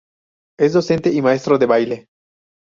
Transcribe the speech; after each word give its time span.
Es 0.59 0.73
docente 0.73 1.11
y 1.13 1.21
maestro 1.21 1.59
de 1.59 1.67
baile. 1.67 2.05